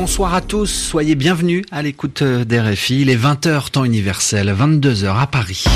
Bonsoir 0.00 0.32
à 0.32 0.40
tous, 0.40 0.66
soyez 0.66 1.14
bienvenus 1.14 1.62
à 1.70 1.82
l'écoute 1.82 2.22
d'RFI. 2.22 3.02
Il 3.02 3.10
est 3.10 3.22
20h 3.22 3.70
temps 3.70 3.84
universel, 3.84 4.48
22h 4.48 5.14
à 5.14 5.26
Paris. 5.26 5.66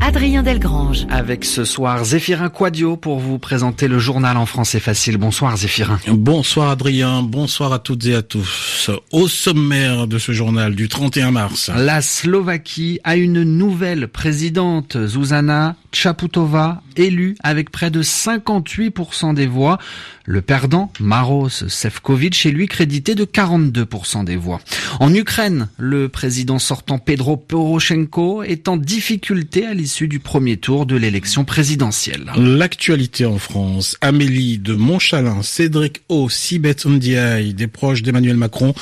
Adrien 0.00 0.42
Delgrange. 0.42 1.06
Avec 1.08 1.44
ce 1.44 1.64
soir 1.64 2.04
Zéphirin 2.04 2.48
Quadio 2.48 2.96
pour 2.96 3.20
vous 3.20 3.38
présenter 3.38 3.86
le 3.86 4.00
journal 4.00 4.36
en 4.36 4.44
français 4.44 4.80
facile. 4.80 5.18
Bonsoir 5.18 5.56
Zéphirin. 5.56 6.00
Bonsoir 6.08 6.70
Adrien, 6.70 7.22
bonsoir 7.22 7.72
à 7.72 7.78
toutes 7.78 8.06
et 8.06 8.16
à 8.16 8.22
tous. 8.22 8.90
Au 9.12 9.28
sommaire 9.28 10.08
de 10.08 10.18
ce 10.18 10.32
journal 10.32 10.74
du 10.74 10.88
31 10.88 11.30
mars. 11.30 11.70
La 11.76 12.02
Slovaquie 12.02 12.98
a 13.04 13.14
une 13.14 13.44
nouvelle 13.44 14.08
présidente, 14.08 14.96
Zuzana 15.06 15.76
Chaputova, 15.96 16.82
élue 16.96 17.36
avec 17.42 17.70
près 17.70 17.90
de 17.90 18.02
58% 18.02 19.34
des 19.34 19.46
voix. 19.46 19.78
Le 20.24 20.42
perdant, 20.42 20.92
Maros 21.00 21.48
Sefcovic, 21.48 22.44
est 22.44 22.50
lui 22.50 22.68
crédité 22.68 23.14
de 23.14 23.24
42% 23.24 24.24
des 24.24 24.36
voix. 24.36 24.60
En 25.00 25.14
Ukraine, 25.14 25.68
le 25.78 26.08
président 26.08 26.58
sortant 26.58 26.98
Pedro 26.98 27.36
Poroshenko 27.36 28.42
est 28.42 28.68
en 28.68 28.76
difficulté 28.76 29.64
à 29.66 29.72
l'issue 29.72 30.08
du 30.08 30.20
premier 30.20 30.58
tour 30.58 30.84
de 30.84 30.96
l'élection 30.96 31.44
présidentielle. 31.44 32.30
L'actualité 32.36 33.24
en 33.24 33.38
France. 33.38 33.96
Amélie 34.00 34.58
de 34.58 34.74
Montchalin, 34.74 35.42
Cédric 35.42 36.02
O, 36.08 36.28
Sibeth 36.28 36.84
Ndiaye, 36.84 37.54
des 37.54 37.68
proches 37.68 38.02
d'Emmanuel 38.02 38.36
Macron, 38.36 38.74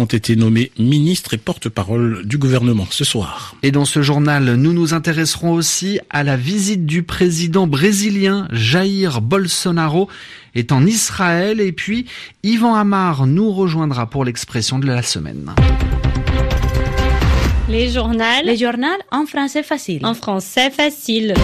ont 0.00 0.06
été 0.06 0.34
nommés 0.34 0.72
ministres 0.78 1.34
et 1.34 1.38
porte-parole 1.38 2.24
du 2.24 2.38
gouvernement 2.38 2.86
ce 2.90 3.04
soir. 3.04 3.54
Et 3.62 3.70
dans 3.70 3.84
ce 3.84 4.00
journal, 4.02 4.54
nous 4.54 4.72
nous 4.72 4.94
intéresserons 4.94 5.52
aussi 5.52 6.00
à 6.08 6.24
la 6.24 6.36
visite 6.36 6.86
du 6.86 7.02
président 7.02 7.66
brésilien 7.66 8.48
Jair 8.50 9.20
Bolsonaro 9.20 10.08
est 10.54 10.72
en 10.72 10.86
Israël 10.86 11.60
et 11.60 11.72
puis 11.72 12.06
Yvan 12.42 12.74
Amar 12.74 13.26
nous 13.26 13.52
rejoindra 13.52 14.08
pour 14.08 14.24
l'expression 14.24 14.78
de 14.78 14.86
la 14.86 15.02
semaine. 15.02 15.54
Les 17.68 17.90
journaux. 17.90 18.24
Les 18.44 18.56
journaux 18.56 18.88
en 19.12 19.26
français 19.26 19.62
facile. 19.62 20.04
En 20.04 20.14
français 20.14 20.70
facile. 20.70 21.34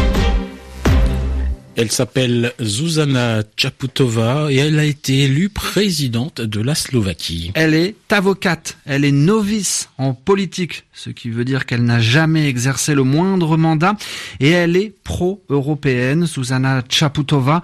Elle 1.78 1.90
s'appelle 1.90 2.54
Zuzana 2.58 3.42
Chaputova 3.54 4.50
et 4.50 4.56
elle 4.56 4.78
a 4.78 4.84
été 4.86 5.24
élue 5.24 5.50
présidente 5.50 6.40
de 6.40 6.62
la 6.62 6.74
Slovaquie. 6.74 7.52
Elle 7.54 7.74
est 7.74 7.96
avocate, 8.10 8.78
elle 8.86 9.04
est 9.04 9.12
novice 9.12 9.90
en 9.98 10.14
politique, 10.14 10.84
ce 10.94 11.10
qui 11.10 11.28
veut 11.28 11.44
dire 11.44 11.66
qu'elle 11.66 11.84
n'a 11.84 12.00
jamais 12.00 12.48
exercé 12.48 12.94
le 12.94 13.02
moindre 13.02 13.58
mandat. 13.58 13.94
Et 14.40 14.48
elle 14.48 14.74
est 14.74 14.94
pro-européenne, 15.04 16.26
Zuzana 16.26 16.82
Chaputova, 16.88 17.60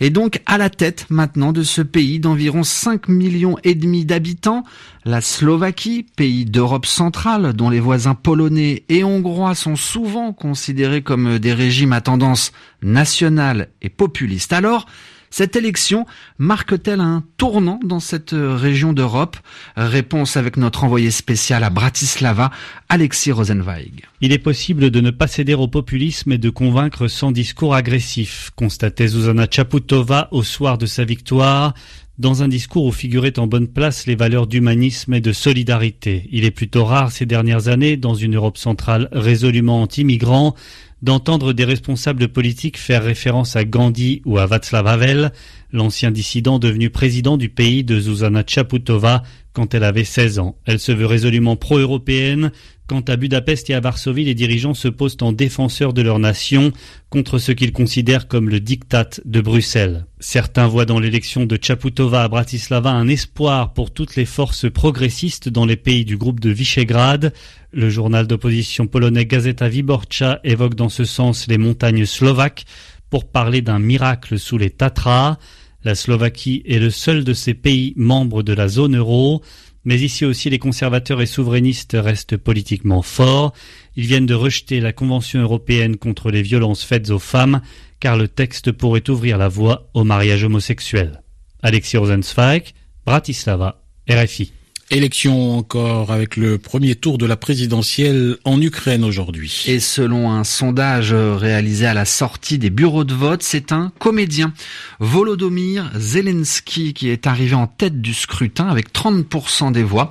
est 0.00 0.10
donc 0.10 0.42
à 0.44 0.58
la 0.58 0.68
tête 0.68 1.06
maintenant 1.08 1.52
de 1.52 1.62
ce 1.62 1.80
pays 1.80 2.20
d'environ 2.20 2.62
5 2.62 3.08
millions 3.08 3.56
et 3.64 3.74
demi 3.74 4.04
d'habitants, 4.04 4.64
la 5.06 5.20
Slovaquie, 5.20 6.04
pays 6.16 6.44
d'Europe 6.44 6.84
centrale 6.84 7.52
dont 7.52 7.70
les 7.70 7.78
voisins 7.78 8.16
polonais 8.16 8.82
et 8.88 9.04
hongrois 9.04 9.54
sont 9.54 9.76
souvent 9.76 10.32
considérés 10.32 11.00
comme 11.00 11.38
des 11.38 11.54
régimes 11.54 11.92
à 11.92 12.00
tendance 12.00 12.50
nationale 12.82 13.45
et 13.82 13.88
populiste. 13.88 14.52
Alors, 14.52 14.86
cette 15.30 15.56
élection 15.56 16.06
marque-t-elle 16.38 17.00
un 17.00 17.24
tournant 17.36 17.80
dans 17.84 18.00
cette 18.00 18.30
région 18.32 18.92
d'Europe? 18.92 19.36
Réponse 19.76 20.36
avec 20.36 20.56
notre 20.56 20.84
envoyé 20.84 21.10
spécial 21.10 21.64
à 21.64 21.70
Bratislava, 21.70 22.50
Alexis 22.88 23.32
Rosenweig. 23.32 24.04
Il 24.20 24.32
est 24.32 24.38
possible 24.38 24.90
de 24.90 25.00
ne 25.00 25.10
pas 25.10 25.26
céder 25.26 25.54
au 25.54 25.68
populisme 25.68 26.32
et 26.32 26.38
de 26.38 26.48
convaincre 26.48 27.08
sans 27.08 27.32
discours 27.32 27.74
agressif, 27.74 28.50
constatait 28.56 29.08
Zuzana 29.08 29.46
Chaputova 29.50 30.28
au 30.30 30.42
soir 30.42 30.78
de 30.78 30.86
sa 30.86 31.04
victoire 31.04 31.74
dans 32.18 32.42
un 32.42 32.48
discours 32.48 32.86
où 32.86 32.92
figuraient 32.92 33.38
en 33.38 33.46
bonne 33.46 33.68
place 33.68 34.06
les 34.06 34.14
valeurs 34.14 34.46
d'humanisme 34.46 35.14
et 35.14 35.20
de 35.20 35.32
solidarité. 35.32 36.28
Il 36.32 36.44
est 36.44 36.50
plutôt 36.50 36.84
rare 36.84 37.12
ces 37.12 37.26
dernières 37.26 37.68
années, 37.68 37.96
dans 37.96 38.14
une 38.14 38.36
Europe 38.36 38.58
centrale 38.58 39.08
résolument 39.12 39.82
anti-migrants, 39.82 40.54
d'entendre 41.02 41.52
des 41.52 41.64
responsables 41.64 42.28
politiques 42.28 42.78
faire 42.78 43.04
référence 43.04 43.54
à 43.54 43.64
Gandhi 43.64 44.22
ou 44.24 44.38
à 44.38 44.46
Václav 44.46 44.86
Havel, 44.86 45.32
l'ancien 45.72 46.10
dissident 46.10 46.58
devenu 46.58 46.88
président 46.88 47.36
du 47.36 47.50
pays 47.50 47.84
de 47.84 48.00
Zuzana 48.00 48.44
Chaputova 48.46 49.22
quand 49.52 49.74
elle 49.74 49.84
avait 49.84 50.04
16 50.04 50.38
ans. 50.38 50.56
Elle 50.64 50.78
se 50.78 50.92
veut 50.92 51.06
résolument 51.06 51.56
pro-européenne. 51.56 52.50
Quant 52.88 53.00
à 53.00 53.16
Budapest 53.16 53.68
et 53.68 53.74
à 53.74 53.80
Varsovie, 53.80 54.26
les 54.26 54.36
dirigeants 54.36 54.72
se 54.72 54.86
posent 54.86 55.16
en 55.20 55.32
défenseurs 55.32 55.92
de 55.92 56.02
leur 56.02 56.20
nation 56.20 56.70
contre 57.10 57.38
ce 57.38 57.50
qu'ils 57.50 57.72
considèrent 57.72 58.28
comme 58.28 58.48
le 58.48 58.60
diktat 58.60 59.10
de 59.24 59.40
Bruxelles. 59.40 60.06
Certains 60.20 60.68
voient 60.68 60.84
dans 60.84 61.00
l'élection 61.00 61.46
de 61.46 61.58
Chaputova 61.60 62.22
à 62.22 62.28
Bratislava 62.28 62.92
un 62.92 63.08
espoir 63.08 63.72
pour 63.72 63.90
toutes 63.92 64.14
les 64.14 64.24
forces 64.24 64.70
progressistes 64.70 65.48
dans 65.48 65.66
les 65.66 65.74
pays 65.74 66.04
du 66.04 66.16
groupe 66.16 66.38
de 66.38 66.50
Visegrad. 66.50 67.32
Le 67.72 67.90
journal 67.90 68.28
d'opposition 68.28 68.86
polonais 68.86 69.26
Gazeta 69.26 69.66
Wyborcza 69.68 70.38
évoque 70.44 70.76
dans 70.76 70.88
ce 70.88 71.04
sens 71.04 71.48
les 71.48 71.58
montagnes 71.58 72.06
slovaques 72.06 72.66
pour 73.10 73.24
parler 73.24 73.62
d'un 73.62 73.80
miracle 73.80 74.38
sous 74.38 74.58
les 74.58 74.70
Tatras. 74.70 75.38
La 75.82 75.94
Slovaquie 75.94 76.62
est 76.66 76.78
le 76.78 76.90
seul 76.90 77.22
de 77.22 77.32
ces 77.32 77.54
pays 77.54 77.94
membres 77.96 78.42
de 78.42 78.52
la 78.52 78.66
zone 78.66 78.96
euro, 78.96 79.42
mais 79.86 80.00
ici 80.00 80.24
aussi 80.24 80.50
les 80.50 80.58
conservateurs 80.58 81.22
et 81.22 81.26
souverainistes 81.26 81.96
restent 81.98 82.36
politiquement 82.36 83.02
forts. 83.02 83.54
Ils 83.94 84.06
viennent 84.06 84.26
de 84.26 84.34
rejeter 84.34 84.80
la 84.80 84.92
Convention 84.92 85.40
européenne 85.40 85.96
contre 85.96 86.30
les 86.30 86.42
violences 86.42 86.82
faites 86.82 87.08
aux 87.10 87.20
femmes, 87.20 87.62
car 88.00 88.16
le 88.16 88.26
texte 88.26 88.72
pourrait 88.72 89.08
ouvrir 89.08 89.38
la 89.38 89.48
voie 89.48 89.88
au 89.94 90.02
mariage 90.02 90.42
homosexuel. 90.42 91.22
Alexis 91.62 91.96
Rosenzweig, 91.96 92.74
Bratislava, 93.06 93.80
RFI. 94.10 94.52
Élection 94.92 95.58
encore 95.58 96.12
avec 96.12 96.36
le 96.36 96.58
premier 96.58 96.94
tour 96.94 97.18
de 97.18 97.26
la 97.26 97.36
présidentielle 97.36 98.36
en 98.44 98.60
Ukraine 98.60 99.02
aujourd'hui. 99.02 99.64
Et 99.66 99.80
selon 99.80 100.30
un 100.30 100.44
sondage 100.44 101.12
réalisé 101.12 101.86
à 101.86 101.94
la 101.94 102.04
sortie 102.04 102.56
des 102.58 102.70
bureaux 102.70 103.02
de 103.02 103.12
vote, 103.12 103.42
c'est 103.42 103.72
un 103.72 103.90
comédien, 103.98 104.52
Volodymyr 105.00 105.90
Zelensky, 105.96 106.94
qui 106.94 107.08
est 107.08 107.26
arrivé 107.26 107.54
en 107.54 107.66
tête 107.66 108.00
du 108.00 108.14
scrutin 108.14 108.68
avec 108.68 108.92
30% 108.92 109.72
des 109.72 109.82
voix. 109.82 110.10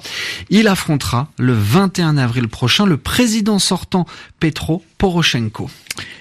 Il 0.50 0.67
affrontera 0.67 1.29
le 1.38 1.53
21 1.53 2.17
avril 2.17 2.47
prochain 2.47 2.85
le 2.85 2.97
président 2.97 3.59
sortant 3.59 4.06
Petro 4.39 4.83
Poroshenko. 4.97 5.69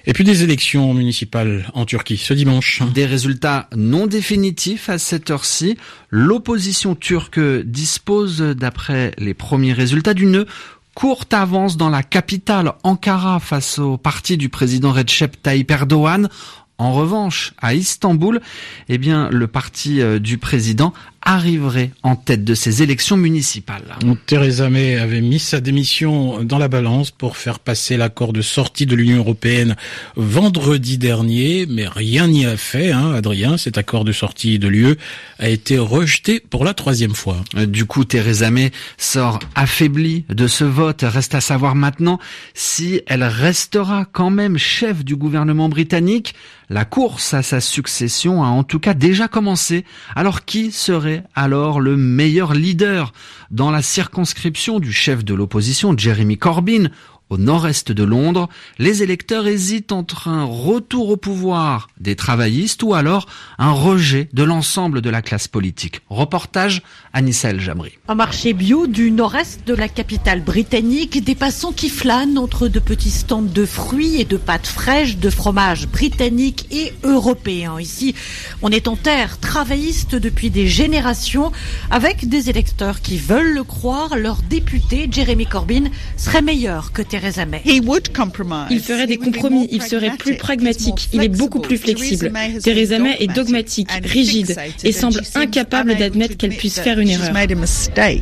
Et 0.06 0.12
puis 0.12 0.24
des 0.24 0.42
élections 0.42 0.94
municipales 0.94 1.70
en 1.74 1.84
Turquie 1.84 2.16
ce 2.16 2.34
dimanche. 2.34 2.82
Des 2.94 3.06
résultats 3.06 3.68
non 3.76 4.06
définitifs 4.06 4.88
à 4.88 4.98
cette 4.98 5.30
heure-ci. 5.30 5.76
L'opposition 6.10 6.94
turque 6.94 7.40
dispose, 7.64 8.38
d'après 8.40 9.12
les 9.18 9.34
premiers 9.34 9.72
résultats, 9.72 10.14
d'une 10.14 10.46
courte 10.94 11.34
avance 11.34 11.76
dans 11.76 11.90
la 11.90 12.02
capitale 12.02 12.72
Ankara 12.82 13.40
face 13.40 13.78
au 13.78 13.96
parti 13.96 14.36
du 14.36 14.48
président 14.48 14.92
Recep 14.92 15.42
Tayyip 15.42 15.70
Erdogan. 15.70 16.28
En 16.76 16.92
revanche, 16.92 17.52
à 17.58 17.74
Istanbul, 17.74 18.40
eh 18.88 18.98
bien, 18.98 19.28
le 19.30 19.46
parti 19.46 20.00
euh, 20.00 20.18
du 20.18 20.38
président 20.38 20.92
arriverait 21.24 21.90
en 22.02 22.16
tête 22.16 22.44
de 22.44 22.54
ces 22.54 22.82
élections 22.82 23.16
municipales. 23.16 23.96
Theresa 24.26 24.68
May 24.68 24.96
avait 24.96 25.20
mis 25.20 25.38
sa 25.38 25.60
démission 25.60 26.42
dans 26.42 26.58
la 26.58 26.68
balance 26.68 27.10
pour 27.10 27.36
faire 27.36 27.58
passer 27.58 27.96
l'accord 27.96 28.32
de 28.32 28.42
sortie 28.42 28.86
de 28.86 28.94
l'Union 28.94 29.18
européenne 29.18 29.76
vendredi 30.16 30.98
dernier, 30.98 31.66
mais 31.68 31.86
rien 31.88 32.28
n'y 32.28 32.46
a 32.46 32.56
fait, 32.56 32.92
hein, 32.92 33.12
Adrien. 33.14 33.56
Cet 33.56 33.78
accord 33.78 34.04
de 34.04 34.12
sortie 34.12 34.58
de 34.58 34.68
l'UE 34.68 34.96
a 35.38 35.48
été 35.48 35.78
rejeté 35.78 36.40
pour 36.40 36.64
la 36.64 36.74
troisième 36.74 37.14
fois. 37.14 37.38
Du 37.66 37.86
coup, 37.86 38.04
Theresa 38.04 38.50
May 38.50 38.70
sort 38.98 39.38
affaiblie 39.54 40.24
de 40.28 40.46
ce 40.46 40.64
vote. 40.64 41.02
Reste 41.02 41.34
à 41.34 41.40
savoir 41.40 41.74
maintenant 41.74 42.18
si 42.54 43.00
elle 43.06 43.24
restera 43.24 44.06
quand 44.10 44.30
même 44.30 44.58
chef 44.58 45.04
du 45.04 45.16
gouvernement 45.16 45.68
britannique. 45.68 46.34
La 46.70 46.84
course 46.84 47.34
à 47.34 47.42
sa 47.42 47.60
succession 47.60 48.42
a 48.42 48.46
en 48.46 48.64
tout 48.64 48.78
cas 48.78 48.94
déjà 48.94 49.28
commencé. 49.28 49.84
Alors 50.16 50.44
qui 50.44 50.72
serait 50.72 51.13
alors 51.34 51.80
le 51.80 51.96
meilleur 51.96 52.54
leader. 52.54 53.12
Dans 53.50 53.70
la 53.70 53.82
circonscription 53.82 54.80
du 54.80 54.92
chef 54.92 55.24
de 55.24 55.34
l'opposition, 55.34 55.94
Jeremy 55.96 56.38
Corbyn, 56.38 56.88
au 57.30 57.38
nord-est 57.38 57.90
de 57.90 58.04
Londres, 58.04 58.48
les 58.78 59.02
électeurs 59.02 59.46
hésitent 59.46 59.92
entre 59.92 60.28
un 60.28 60.44
retour 60.44 61.08
au 61.08 61.16
pouvoir 61.16 61.88
des 61.98 62.16
travaillistes 62.16 62.82
ou 62.82 62.94
alors 62.94 63.26
un 63.58 63.72
rejet 63.72 64.28
de 64.32 64.42
l'ensemble 64.42 65.00
de 65.00 65.10
la 65.10 65.22
classe 65.22 65.48
politique. 65.48 66.02
Reportage 66.08 66.82
Anissa 67.12 67.50
El 67.50 67.60
Jamri. 67.60 67.92
Un 68.08 68.14
marché 68.14 68.52
bio 68.52 68.86
du 68.86 69.10
nord-est 69.10 69.66
de 69.66 69.74
la 69.74 69.88
capitale 69.88 70.42
britannique, 70.42 71.24
des 71.24 71.34
passants 71.34 71.72
qui 71.72 71.88
flânent 71.88 72.38
entre 72.38 72.68
de 72.68 72.78
petits 72.78 73.10
stands 73.10 73.42
de 73.42 73.64
fruits 73.64 74.20
et 74.20 74.24
de 74.24 74.36
pâtes 74.36 74.66
fraîches, 74.66 75.16
de 75.16 75.30
fromage 75.30 75.88
britannique 75.88 76.66
et 76.70 76.92
européen. 77.04 77.80
Ici, 77.80 78.14
on 78.62 78.70
est 78.70 78.88
en 78.88 78.96
terre 78.96 79.38
travailliste 79.38 80.14
depuis 80.14 80.50
des 80.50 80.66
générations 80.66 81.52
avec 81.90 82.28
des 82.28 82.50
électeurs 82.50 83.00
qui 83.00 83.16
veulent 83.16 83.54
le 83.54 83.64
croire. 83.64 84.16
Leur 84.16 84.42
député, 84.42 85.08
Jeremy 85.10 85.46
Corbyn, 85.46 85.84
serait 86.16 86.42
meilleur 86.42 86.92
que 86.92 87.02
Theresa 87.14 87.46
May. 87.46 87.62
Il 87.64 88.80
ferait 88.80 89.06
des 89.06 89.18
compromis, 89.18 89.68
il 89.70 89.82
serait 89.82 90.16
plus 90.16 90.36
pragmatique, 90.36 91.10
il 91.12 91.22
est 91.22 91.28
beaucoup 91.28 91.60
plus 91.60 91.78
flexible. 91.78 92.32
Theresa 92.60 92.98
May 92.98 93.16
est 93.20 93.32
dogmatique, 93.32 93.88
rigide 94.02 94.56
et 94.82 94.90
semble 94.90 95.20
incapable 95.36 95.94
d'admettre 95.96 96.36
qu'elle 96.36 96.56
puisse 96.56 96.80
faire 96.80 96.98
une 96.98 97.10
erreur. 97.10 97.32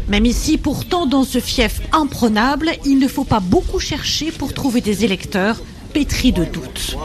Même 0.09 0.27
ici, 0.27 0.59
pourtant, 0.59 1.06
dans 1.06 1.25
ce 1.25 1.41
fief 1.41 1.81
imprenable, 1.93 2.71
il 2.85 2.99
ne 2.99 3.09
faut 3.09 3.25
pas 3.25 3.41
beaucoup 3.41 3.81
chercher 3.81 4.31
pour 4.31 4.53
trouver 4.53 4.83
des 4.83 5.06
électeurs 5.06 5.62
pétris 5.95 6.33
de 6.33 6.45
doutes. 6.45 6.97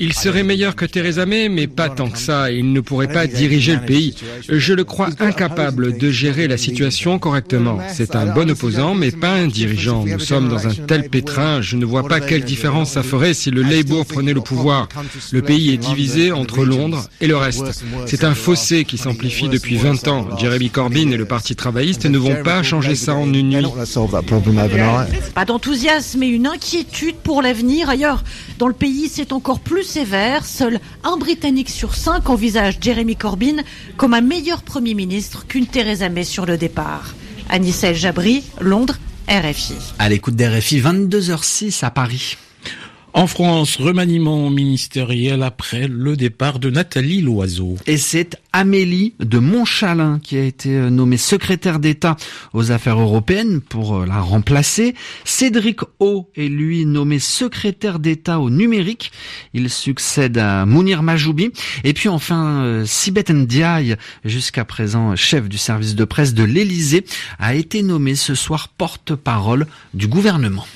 Il 0.00 0.12
serait 0.12 0.42
meilleur 0.42 0.74
que 0.74 0.84
Theresa 0.84 1.24
May, 1.24 1.48
mais 1.48 1.68
pas 1.68 1.88
tant 1.88 2.10
que 2.10 2.18
ça. 2.18 2.50
Il 2.50 2.72
ne 2.72 2.80
pourrait 2.80 3.12
pas 3.12 3.28
diriger 3.28 3.76
le 3.76 3.82
pays. 3.82 4.16
Je 4.48 4.72
le 4.72 4.82
crois 4.82 5.10
incapable 5.20 5.96
de 5.96 6.10
gérer 6.10 6.48
la 6.48 6.56
situation 6.56 7.18
correctement. 7.20 7.78
C'est 7.92 8.16
un 8.16 8.26
bon 8.26 8.50
opposant, 8.50 8.94
mais 8.94 9.12
pas 9.12 9.32
un 9.32 9.46
dirigeant. 9.46 10.04
Nous 10.04 10.18
sommes 10.18 10.48
dans 10.48 10.66
un 10.66 10.74
tel 10.74 11.08
pétrin, 11.08 11.60
je 11.60 11.76
ne 11.76 11.84
vois 11.84 12.08
pas 12.08 12.20
quelle 12.20 12.44
différence 12.44 12.90
ça 12.92 13.02
ferait 13.04 13.34
si 13.34 13.50
le 13.50 13.62
Labour 13.62 14.04
prenait 14.04 14.32
le 14.32 14.40
pouvoir. 14.40 14.88
Le 15.30 15.42
pays 15.42 15.70
est 15.72 15.76
divisé 15.76 16.32
entre 16.32 16.64
Londres 16.64 17.08
et 17.20 17.28
le 17.28 17.36
reste. 17.36 17.84
C'est 18.06 18.24
un 18.24 18.34
fossé 18.34 18.84
qui 18.84 18.98
s'amplifie 18.98 19.48
depuis 19.48 19.76
20 19.76 20.08
ans. 20.08 20.36
Jeremy 20.38 20.70
Corbyn 20.70 21.10
et 21.12 21.16
le 21.16 21.24
Parti 21.24 21.54
travailliste 21.54 22.06
ne 22.06 22.18
vont 22.18 22.42
pas 22.42 22.62
changer 22.62 22.96
ça 22.96 23.14
en 23.14 23.32
une 23.32 23.50
nuit. 23.50 23.66
Pas 25.34 25.44
d'enthousiasme 25.44 26.22
et 26.22 26.28
une 26.28 26.46
inquiétude 26.46 27.16
pour 27.16 27.42
l'avenir. 27.42 27.88
Ailleurs, 27.88 28.24
dans 28.58 28.68
le 28.68 28.74
pays, 28.74 29.08
c'est 29.08 29.32
encore 29.32 29.60
plus 29.60 29.83
sévère. 29.84 30.44
Seul 30.44 30.80
un 31.04 31.16
Britannique 31.16 31.70
sur 31.70 31.94
cinq 31.94 32.28
envisage 32.30 32.78
Jeremy 32.80 33.16
Corbyn 33.16 33.62
comme 33.96 34.14
un 34.14 34.20
meilleur 34.20 34.62
Premier 34.62 34.94
ministre 34.94 35.46
qu'une 35.46 35.66
Theresa 35.66 36.08
May 36.08 36.24
sur 36.24 36.46
le 36.46 36.56
départ. 36.56 37.14
Anissel 37.48 37.94
Jabri, 37.94 38.42
Londres, 38.60 38.96
RFI. 39.28 39.74
À 39.98 40.08
l'écoute 40.08 40.36
d'RFI, 40.36 40.80
22h06 40.80 41.84
à 41.84 41.90
Paris. 41.90 42.36
En 43.16 43.28
France, 43.28 43.76
remaniement 43.76 44.50
ministériel 44.50 45.44
après 45.44 45.86
le 45.86 46.16
départ 46.16 46.58
de 46.58 46.68
Nathalie 46.68 47.20
Loiseau. 47.20 47.76
Et 47.86 47.96
c'est 47.96 48.40
Amélie 48.52 49.14
de 49.20 49.38
Montchalin 49.38 50.18
qui 50.18 50.36
a 50.36 50.42
été 50.42 50.70
euh, 50.70 50.90
nommée 50.90 51.16
secrétaire 51.16 51.78
d'État 51.78 52.16
aux 52.54 52.72
affaires 52.72 52.98
européennes 52.98 53.60
pour 53.60 53.98
euh, 53.98 54.04
la 54.04 54.20
remplacer. 54.20 54.96
Cédric 55.24 55.82
O 56.00 56.28
est 56.34 56.48
lui 56.48 56.86
nommé 56.86 57.20
secrétaire 57.20 58.00
d'État 58.00 58.40
au 58.40 58.50
numérique. 58.50 59.12
Il 59.52 59.70
succède 59.70 60.36
à 60.36 60.66
Mounir 60.66 61.04
Majoubi. 61.04 61.52
Et 61.84 61.92
puis 61.92 62.08
enfin, 62.08 62.64
euh, 62.64 62.84
Sibeth 62.84 63.30
Ndiaye, 63.30 63.94
jusqu'à 64.24 64.64
présent 64.64 65.14
chef 65.14 65.48
du 65.48 65.56
service 65.56 65.94
de 65.94 66.04
presse 66.04 66.34
de 66.34 66.42
l'Élysée, 66.42 67.04
a 67.38 67.54
été 67.54 67.84
nommé 67.84 68.16
ce 68.16 68.34
soir 68.34 68.70
porte-parole 68.70 69.68
du 69.94 70.08
gouvernement. 70.08 70.66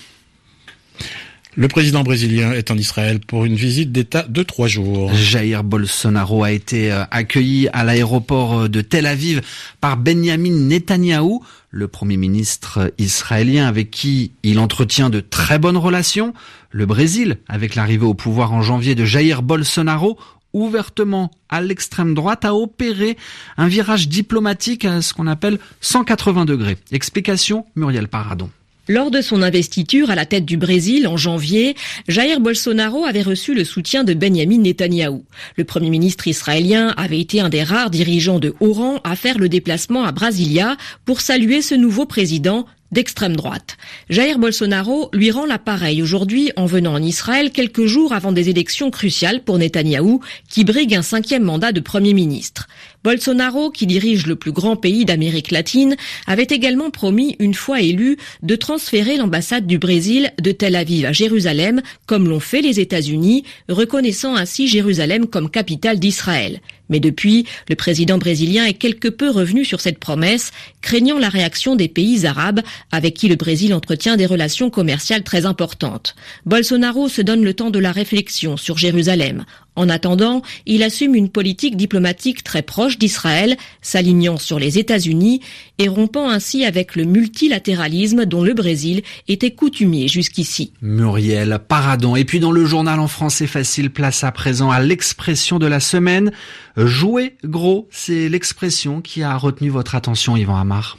Le 1.58 1.66
président 1.66 2.04
brésilien 2.04 2.52
est 2.52 2.70
en 2.70 2.76
Israël 2.76 3.18
pour 3.18 3.44
une 3.44 3.56
visite 3.56 3.90
d'État 3.90 4.22
de 4.22 4.44
trois 4.44 4.68
jours. 4.68 5.12
Jair 5.12 5.64
Bolsonaro 5.64 6.44
a 6.44 6.52
été 6.52 6.92
euh, 6.92 7.02
accueilli 7.10 7.68
à 7.72 7.82
l'aéroport 7.82 8.60
euh, 8.60 8.68
de 8.68 8.80
Tel 8.80 9.06
Aviv 9.06 9.40
par 9.80 9.96
Benjamin 9.96 10.52
Netanyahou, 10.52 11.42
le 11.70 11.88
premier 11.88 12.16
ministre 12.16 12.92
israélien 12.96 13.66
avec 13.66 13.90
qui 13.90 14.30
il 14.44 14.60
entretient 14.60 15.10
de 15.10 15.18
très 15.18 15.58
bonnes 15.58 15.76
relations. 15.76 16.32
Le 16.70 16.86
Brésil, 16.86 17.38
avec 17.48 17.74
l'arrivée 17.74 18.06
au 18.06 18.14
pouvoir 18.14 18.52
en 18.52 18.62
janvier 18.62 18.94
de 18.94 19.04
Jair 19.04 19.42
Bolsonaro, 19.42 20.16
ouvertement 20.52 21.32
à 21.48 21.60
l'extrême 21.60 22.14
droite, 22.14 22.44
a 22.44 22.54
opéré 22.54 23.16
un 23.56 23.66
virage 23.66 24.08
diplomatique 24.08 24.84
à 24.84 25.02
ce 25.02 25.12
qu'on 25.12 25.26
appelle 25.26 25.58
180 25.80 26.44
degrés. 26.44 26.76
Explication 26.92 27.66
Muriel 27.74 28.06
Paradon. 28.06 28.48
Lors 28.90 29.10
de 29.10 29.20
son 29.20 29.42
investiture 29.42 30.10
à 30.10 30.14
la 30.14 30.24
tête 30.24 30.46
du 30.46 30.56
Brésil 30.56 31.06
en 31.06 31.18
janvier, 31.18 31.76
Jair 32.08 32.40
Bolsonaro 32.40 33.04
avait 33.04 33.20
reçu 33.20 33.52
le 33.52 33.64
soutien 33.64 34.02
de 34.02 34.14
Benjamin 34.14 34.56
Netanyahou. 34.56 35.26
Le 35.56 35.64
premier 35.64 35.90
ministre 35.90 36.26
israélien 36.26 36.94
avait 36.96 37.20
été 37.20 37.42
un 37.42 37.50
des 37.50 37.62
rares 37.62 37.90
dirigeants 37.90 38.38
de 38.38 38.54
haut 38.60 38.72
rang 38.72 39.00
à 39.04 39.14
faire 39.14 39.36
le 39.36 39.50
déplacement 39.50 40.04
à 40.04 40.12
Brasilia 40.12 40.78
pour 41.04 41.20
saluer 41.20 41.60
ce 41.60 41.74
nouveau 41.74 42.06
président 42.06 42.64
d'extrême 42.90 43.36
droite. 43.36 43.76
Jair 44.08 44.38
Bolsonaro 44.38 45.10
lui 45.12 45.30
rend 45.30 45.44
l'appareil 45.44 46.02
aujourd'hui 46.02 46.52
en 46.56 46.64
venant 46.64 46.94
en 46.94 47.02
Israël 47.02 47.50
quelques 47.50 47.84
jours 47.84 48.14
avant 48.14 48.32
des 48.32 48.48
élections 48.48 48.90
cruciales 48.90 49.44
pour 49.44 49.58
Netanyahou 49.58 50.20
qui 50.48 50.64
brigue 50.64 50.94
un 50.94 51.02
cinquième 51.02 51.42
mandat 51.42 51.72
de 51.72 51.80
Premier 51.80 52.14
ministre. 52.14 52.68
Bolsonaro, 53.04 53.70
qui 53.70 53.86
dirige 53.86 54.26
le 54.26 54.36
plus 54.36 54.52
grand 54.52 54.76
pays 54.76 55.04
d'Amérique 55.04 55.50
latine, 55.50 55.96
avait 56.26 56.46
également 56.50 56.90
promis, 56.90 57.36
une 57.38 57.54
fois 57.54 57.80
élu, 57.80 58.16
de 58.42 58.56
transférer 58.56 59.16
l'ambassade 59.16 59.66
du 59.66 59.78
Brésil 59.78 60.32
de 60.40 60.52
Tel 60.52 60.76
Aviv 60.76 61.06
à 61.06 61.12
Jérusalem, 61.12 61.80
comme 62.06 62.28
l'ont 62.28 62.40
fait 62.40 62.62
les 62.62 62.80
États-Unis, 62.80 63.44
reconnaissant 63.68 64.34
ainsi 64.34 64.66
Jérusalem 64.66 65.26
comme 65.26 65.50
capitale 65.50 65.98
d'Israël. 65.98 66.60
Mais 66.88 67.00
depuis, 67.00 67.44
le 67.68 67.76
président 67.76 68.18
brésilien 68.18 68.64
est 68.64 68.74
quelque 68.74 69.08
peu 69.08 69.30
revenu 69.30 69.64
sur 69.64 69.80
cette 69.80 69.98
promesse, 69.98 70.52
craignant 70.80 71.18
la 71.18 71.28
réaction 71.28 71.76
des 71.76 71.88
pays 71.88 72.26
arabes 72.26 72.62
avec 72.90 73.14
qui 73.14 73.28
le 73.28 73.36
Brésil 73.36 73.74
entretient 73.74 74.16
des 74.16 74.26
relations 74.26 74.70
commerciales 74.70 75.22
très 75.22 75.46
importantes. 75.46 76.14
Bolsonaro 76.46 77.08
se 77.08 77.22
donne 77.22 77.44
le 77.44 77.54
temps 77.54 77.70
de 77.70 77.78
la 77.78 77.92
réflexion 77.92 78.56
sur 78.56 78.78
Jérusalem. 78.78 79.44
En 79.78 79.88
attendant, 79.88 80.42
il 80.66 80.82
assume 80.82 81.14
une 81.14 81.28
politique 81.28 81.76
diplomatique 81.76 82.42
très 82.42 82.62
proche 82.62 82.98
d'Israël, 82.98 83.56
s'alignant 83.80 84.36
sur 84.36 84.58
les 84.58 84.76
États-Unis 84.76 85.40
et 85.78 85.86
rompant 85.86 86.28
ainsi 86.28 86.64
avec 86.64 86.96
le 86.96 87.04
multilatéralisme 87.04 88.24
dont 88.24 88.42
le 88.42 88.54
Brésil 88.54 89.02
était 89.28 89.52
coutumier 89.52 90.08
jusqu'ici. 90.08 90.72
Muriel 90.82 91.60
Paradon. 91.68 92.16
Et 92.16 92.24
puis 92.24 92.40
dans 92.40 92.50
le 92.50 92.64
journal 92.64 92.98
en 92.98 93.06
français 93.06 93.46
facile, 93.46 93.90
place 93.90 94.24
à 94.24 94.32
présent 94.32 94.72
à 94.72 94.80
l'expression 94.80 95.60
de 95.60 95.66
la 95.66 95.78
semaine. 95.78 96.32
Jouer 96.76 97.36
gros, 97.44 97.86
c'est 97.92 98.28
l'expression 98.28 99.00
qui 99.00 99.22
a 99.22 99.36
retenu 99.36 99.68
votre 99.68 99.94
attention, 99.94 100.36
Yvan 100.36 100.56
Amar. 100.56 100.98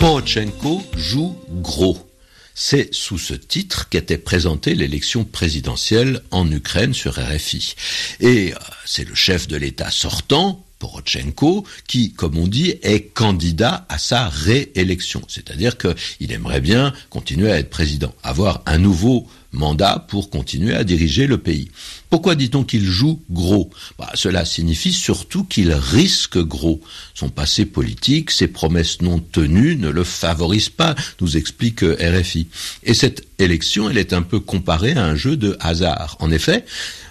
Porochenko 0.00 0.82
joue 0.96 1.36
gros. 1.62 2.05
C'est 2.58 2.88
sous 2.94 3.18
ce 3.18 3.34
titre 3.34 3.90
qu'était 3.90 4.16
présentée 4.16 4.74
l'élection 4.74 5.24
présidentielle 5.24 6.22
en 6.30 6.50
Ukraine 6.50 6.94
sur 6.94 7.18
RFI. 7.18 7.74
Et 8.20 8.54
euh, 8.54 8.56
c'est 8.86 9.06
le 9.06 9.14
chef 9.14 9.46
de 9.46 9.58
l'État 9.58 9.90
sortant, 9.90 10.64
Porochenko, 10.78 11.66
qui, 11.86 12.14
comme 12.14 12.38
on 12.38 12.46
dit, 12.46 12.76
est 12.80 13.12
candidat 13.12 13.84
à 13.90 13.98
sa 13.98 14.30
réélection. 14.30 15.20
C'est-à-dire 15.28 15.76
qu'il 15.76 16.32
aimerait 16.32 16.62
bien 16.62 16.94
continuer 17.10 17.52
à 17.52 17.58
être 17.58 17.68
président, 17.68 18.14
avoir 18.22 18.62
un 18.64 18.78
nouveau 18.78 19.28
mandat 19.56 20.04
pour 20.08 20.30
continuer 20.30 20.74
à 20.74 20.84
diriger 20.84 21.26
le 21.26 21.38
pays. 21.38 21.68
Pourquoi 22.10 22.36
dit-on 22.36 22.62
qu'il 22.62 22.84
joue 22.84 23.20
gros? 23.30 23.70
Bah, 23.98 24.10
Cela 24.14 24.44
signifie 24.44 24.92
surtout 24.92 25.44
qu'il 25.44 25.72
risque 25.72 26.38
gros. 26.38 26.80
Son 27.14 27.28
passé 27.28 27.66
politique, 27.66 28.30
ses 28.30 28.46
promesses 28.46 29.02
non 29.02 29.18
tenues 29.18 29.76
ne 29.76 29.88
le 29.88 30.04
favorisent 30.04 30.68
pas, 30.68 30.94
nous 31.20 31.36
explique 31.36 31.82
RFI. 31.82 32.46
Et 32.84 32.94
cette 32.94 33.26
élection, 33.38 33.90
elle 33.90 33.98
est 33.98 34.12
un 34.12 34.22
peu 34.22 34.38
comparée 34.38 34.92
à 34.92 35.04
un 35.04 35.16
jeu 35.16 35.36
de 35.36 35.56
hasard. 35.60 36.16
En 36.20 36.30
effet, 36.30 36.64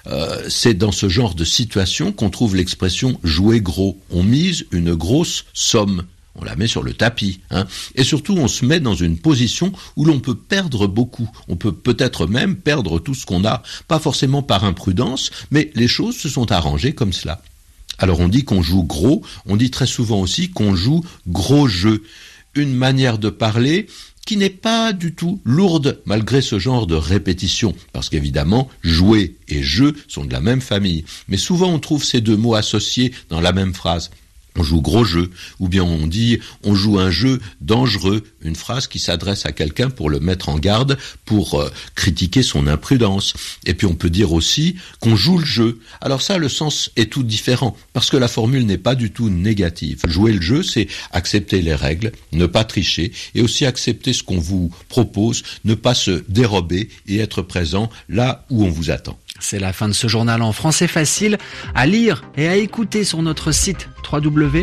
euh, 0.07 0.45
c'est 0.47 0.75
dans 0.75 0.91
ce 0.91 1.09
genre 1.09 1.35
de 1.35 1.43
situation 1.43 2.11
qu'on 2.11 2.29
trouve 2.29 2.55
l'expression 2.55 3.19
jouer 3.23 3.59
gros. 3.59 3.99
On 4.11 4.23
mise 4.23 4.65
une 4.71 4.95
grosse 4.95 5.45
somme 5.53 6.03
on 6.35 6.43
la 6.43 6.55
met 6.55 6.67
sur 6.67 6.83
le 6.83 6.93
tapis. 6.93 7.39
Hein. 7.49 7.65
Et 7.95 8.03
surtout, 8.03 8.35
on 8.37 8.47
se 8.47 8.65
met 8.65 8.79
dans 8.79 8.95
une 8.95 9.17
position 9.17 9.71
où 9.95 10.05
l'on 10.05 10.19
peut 10.19 10.35
perdre 10.35 10.87
beaucoup. 10.87 11.29
On 11.47 11.55
peut 11.55 11.71
peut-être 11.71 12.27
même 12.27 12.55
perdre 12.55 12.99
tout 12.99 13.13
ce 13.13 13.25
qu'on 13.25 13.45
a, 13.45 13.63
pas 13.87 13.99
forcément 13.99 14.43
par 14.43 14.63
imprudence, 14.63 15.31
mais 15.51 15.71
les 15.75 15.87
choses 15.87 16.17
se 16.17 16.29
sont 16.29 16.51
arrangées 16.51 16.93
comme 16.93 17.13
cela. 17.13 17.41
Alors 17.97 18.19
on 18.19 18.27
dit 18.27 18.43
qu'on 18.43 18.61
joue 18.61 18.83
gros, 18.83 19.23
on 19.45 19.55
dit 19.55 19.71
très 19.71 19.87
souvent 19.87 20.19
aussi 20.19 20.49
qu'on 20.49 20.75
joue 20.75 21.03
gros 21.27 21.67
jeu. 21.67 22.03
Une 22.53 22.73
manière 22.73 23.17
de 23.17 23.29
parler 23.29 23.87
qui 24.25 24.37
n'est 24.37 24.49
pas 24.49 24.91
du 24.91 25.13
tout 25.13 25.39
lourde 25.45 26.01
malgré 26.05 26.41
ce 26.41 26.57
genre 26.57 26.87
de 26.87 26.95
répétition, 26.95 27.75
parce 27.93 28.09
qu'évidemment, 28.09 28.69
jouer 28.81 29.35
et 29.47 29.61
jeu 29.61 29.95
sont 30.07 30.25
de 30.25 30.33
la 30.33 30.41
même 30.41 30.61
famille. 30.61 31.05
Mais 31.27 31.37
souvent 31.37 31.71
on 31.71 31.79
trouve 31.79 32.03
ces 32.03 32.21
deux 32.21 32.35
mots 32.35 32.55
associés 32.55 33.13
dans 33.29 33.39
la 33.39 33.53
même 33.53 33.73
phrase 33.73 34.09
on 34.55 34.63
joue 34.63 34.81
gros 34.81 35.03
jeu, 35.03 35.29
ou 35.59 35.67
bien 35.67 35.83
on 35.83 36.07
dit 36.07 36.39
on 36.63 36.75
joue 36.75 36.99
un 36.99 37.11
jeu 37.11 37.39
dangereux, 37.61 38.23
une 38.41 38.55
phrase 38.55 38.87
qui 38.87 38.99
s'adresse 38.99 39.45
à 39.45 39.51
quelqu'un 39.51 39.89
pour 39.89 40.09
le 40.09 40.19
mettre 40.19 40.49
en 40.49 40.57
garde, 40.57 40.97
pour 41.25 41.59
euh, 41.59 41.69
critiquer 41.95 42.43
son 42.43 42.67
imprudence. 42.67 43.33
Et 43.65 43.73
puis 43.73 43.87
on 43.87 43.95
peut 43.95 44.09
dire 44.09 44.33
aussi 44.33 44.75
qu'on 44.99 45.15
joue 45.15 45.37
le 45.37 45.45
jeu. 45.45 45.79
Alors 46.01 46.21
ça, 46.21 46.37
le 46.37 46.49
sens 46.49 46.91
est 46.95 47.11
tout 47.11 47.23
différent, 47.23 47.75
parce 47.93 48.09
que 48.09 48.17
la 48.17 48.27
formule 48.27 48.65
n'est 48.65 48.77
pas 48.77 48.95
du 48.95 49.11
tout 49.11 49.29
négative. 49.29 50.01
Jouer 50.07 50.33
le 50.33 50.41
jeu, 50.41 50.63
c'est 50.63 50.87
accepter 51.11 51.61
les 51.61 51.75
règles, 51.75 52.11
ne 52.31 52.45
pas 52.45 52.63
tricher, 52.63 53.11
et 53.33 53.41
aussi 53.41 53.65
accepter 53.65 54.13
ce 54.13 54.23
qu'on 54.23 54.39
vous 54.39 54.71
propose, 54.89 55.43
ne 55.63 55.75
pas 55.75 55.95
se 55.95 56.23
dérober 56.29 56.89
et 57.07 57.17
être 57.17 57.41
présent 57.41 57.89
là 58.09 58.45
où 58.49 58.65
on 58.65 58.69
vous 58.69 58.91
attend. 58.91 59.17
C'est 59.47 59.59
la 59.59 59.73
fin 59.73 59.87
de 59.87 59.93
ce 59.93 60.07
journal 60.07 60.41
en 60.41 60.51
français 60.51 60.87
facile 60.87 61.37
à 61.75 61.85
lire 61.85 62.23
et 62.35 62.47
à 62.47 62.55
écouter 62.55 63.03
sur 63.03 63.21
notre 63.21 63.51
site 63.51 63.89
www.rfi.fr. 64.11 64.55